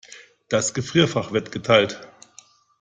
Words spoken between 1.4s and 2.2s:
geteilt.